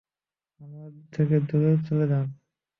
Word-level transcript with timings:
আমার 0.61 0.89
থেকে 1.13 1.35
দুরে 1.47 1.71
চলে 1.87 2.05
যান! 2.11 2.25